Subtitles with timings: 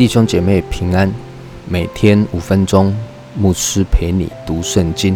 [0.00, 1.12] 弟兄姐妹平安，
[1.68, 2.96] 每天五分钟，
[3.36, 5.14] 牧师陪你读圣经。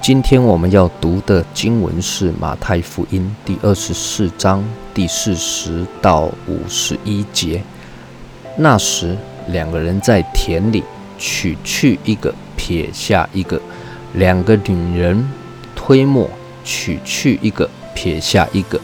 [0.00, 4.64] 今天我们要读的经文是马太福音第二十四章
[4.94, 7.60] 第四十到五十一节。
[8.56, 9.16] 那时，
[9.48, 10.82] 两个人在田里
[11.18, 13.58] 取去一个，撇下一个；
[14.14, 15.28] 两个女人
[15.74, 16.28] 推磨，
[16.64, 18.80] 取去一个，撇下一个。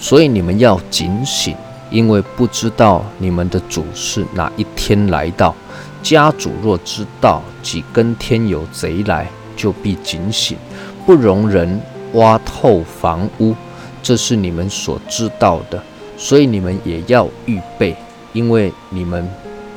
[0.00, 1.54] 所以你们要警醒。
[1.90, 5.54] 因为不知道你们的主是哪一天来到，
[6.02, 10.56] 家主若知道几更天有贼来，就必警醒，
[11.04, 11.78] 不容人
[12.14, 13.54] 挖透房屋。
[14.02, 15.82] 这是你们所知道的，
[16.16, 17.94] 所以你们也要预备，
[18.32, 19.28] 因为你们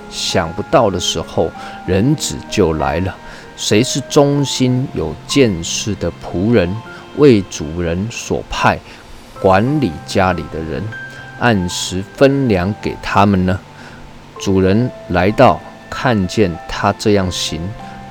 [0.09, 1.51] 想不到的时候，
[1.85, 3.15] 人子就来了。
[3.57, 6.73] 谁是忠心有见识的仆人，
[7.17, 8.77] 为主人所派
[9.41, 10.83] 管理家里的人？
[11.39, 13.59] 按时分粮给他们呢。
[14.39, 15.59] 主人来到，
[15.89, 17.61] 看见他这样行，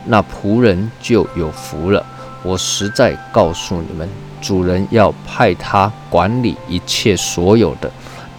[0.06, 2.04] 那仆人就有福了。
[2.42, 4.08] 我实在告诉你们，
[4.40, 7.90] 主人要派他管理一切所有的。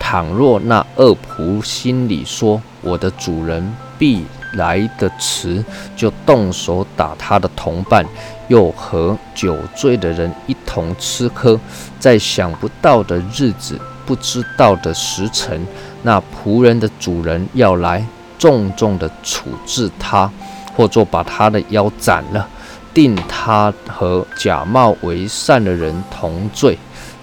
[0.08, 5.66] 倘若那恶仆心里说：“我的主人必来的迟”，
[5.97, 8.06] 就动手打他的同伴，
[8.47, 11.59] 又和酒醉的人一同吃喝，
[12.00, 13.80] 在想不到的日子。
[14.06, 15.66] 不知道的时辰，
[16.03, 18.06] 那仆人的主人要来
[18.38, 20.31] 重重的处置他，
[20.75, 22.47] 或者把他的腰斩了，
[22.94, 26.78] 定他和假冒为善的人同罪，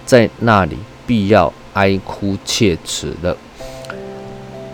[0.05, 3.35] 在那里必要哀哭切齿了。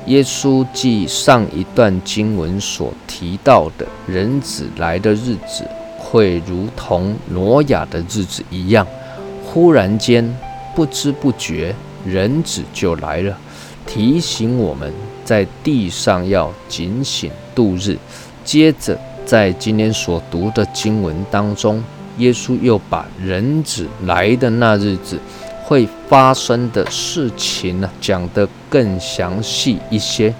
[0.05, 5.63] 耶稣记上一段经文所提到的人子来的日子，
[5.97, 8.87] 会如同挪亚的日子一样，
[9.45, 10.35] 忽然间
[10.75, 11.75] 不知不觉。
[12.05, 13.37] 人子就来了，
[13.85, 14.91] 提醒我们
[15.25, 17.97] 在地上要警醒度日。
[18.45, 21.83] 接着，在今天所读的经文当中，
[22.17, 25.19] 耶稣又把人子来的那日子
[25.69, 30.33] 会发生的事情呢讲得更详细一些。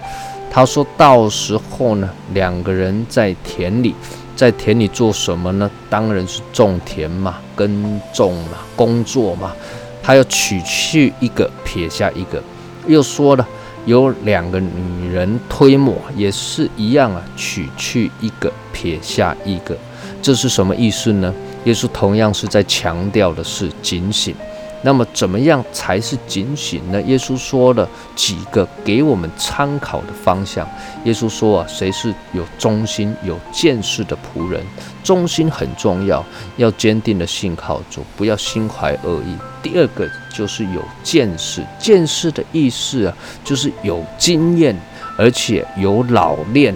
[0.50, 3.94] 他说到时候呢，两个人在田里，
[4.36, 5.70] 在田里做什么呢？
[5.88, 9.54] 当然是种田嘛，耕种嘛，工作嘛。
[10.02, 12.42] 他要取去一个，撇下一个，
[12.88, 13.48] 又说了
[13.86, 19.78] 有两个女人推磨，也是一样啊，取去一个，撇下一个，
[20.24, 21.32] 这是什么意思呢？
[21.66, 24.34] 耶稣同样是在强调的是警醒。
[24.82, 27.02] 那么怎么样才是警醒呢？
[27.02, 30.66] 耶稣说了几个给我们参考的方向。
[31.04, 34.64] 耶稣说啊，谁是有忠心、有见识的仆人？
[35.04, 36.24] 忠心很重要，
[36.58, 39.38] 要坚定的信靠主，不要心怀恶意。
[39.62, 43.14] 第二个就是有见识，见识的意思啊，
[43.44, 44.74] 就是有经验，
[45.18, 46.74] 而且有老练。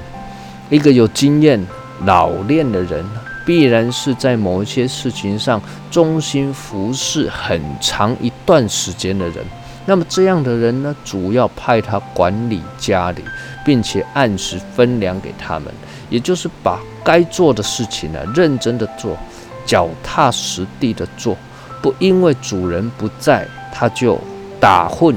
[0.69, 1.65] 一个有经验、
[2.05, 3.05] 老练的人。
[3.45, 5.61] 必然是在某一些事情上
[5.91, 9.43] 忠心服侍很长一段时间的人。
[9.85, 13.21] 那么这样的人呢，主要派他管理家里，
[13.65, 15.65] 并且按时分粮给他们，
[16.09, 19.17] 也就是把该做的事情呢，认真的做，
[19.65, 21.35] 脚踏实地的做，
[21.81, 24.17] 不因为主人不在，他就
[24.57, 25.13] 打混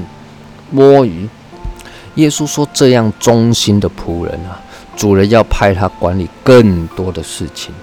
[0.69, 1.29] 摸鱼。
[2.15, 4.59] 耶稣说，这样忠心的仆人啊，
[4.97, 7.73] 主人要派他管理更多的事情。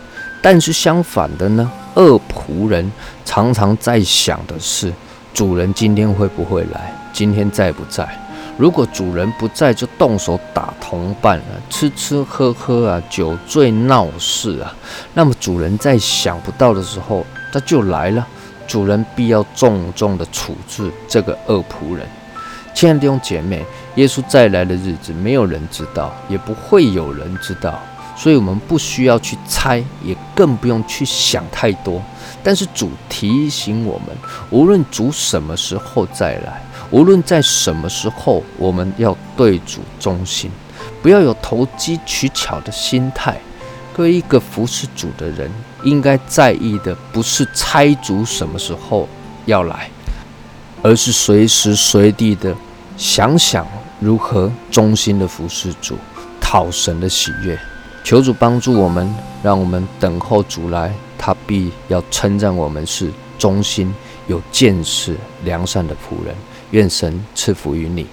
[0.44, 2.92] 但是相反的呢，恶仆人
[3.24, 4.92] 常常在想的是，
[5.32, 6.92] 主人今天会不会来？
[7.14, 8.06] 今天在不在？
[8.58, 14.70] 如果主人不在，就动手打同伴啊，吃吃喝喝啊，酒醉闹事啊。
[15.14, 18.26] 那么主人在想不到的时候，他就来了，
[18.66, 22.06] 主人必要重重的处置这个恶仆人。
[22.74, 27.80] 亲爱的弟兄姐妹，耶稣再来的日子，没有人知道，也不会有人知道。
[28.16, 32.00] 所以，我们不需要去猜，也更不用去想太多。
[32.42, 34.16] 但是，主提醒我们，
[34.50, 40.50] 无论主什么时候再来，无论在什么时候，我们要对主忠心，
[41.02, 43.36] 不要有投机取巧的心态。
[43.92, 45.50] 各位，一个服侍主的人，
[45.82, 49.08] 应该在意的不是猜主什么时候
[49.46, 49.88] 要来，
[50.82, 52.54] 而是随时随地的
[52.96, 53.66] 想想
[54.00, 55.96] 如何忠心的服侍主，
[56.40, 57.58] 讨神的喜悦。
[58.04, 59.10] 求主帮助我们，
[59.42, 63.92] 让我们等候主来，他必要称赞我们是忠心、
[64.26, 66.34] 有见识、良善的仆人。
[66.72, 68.06] 愿神赐福于你。